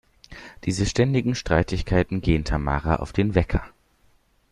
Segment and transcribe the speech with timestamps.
[0.63, 3.61] Diese ständigen Streitigkeiten gehen Tamara auf den Wecker.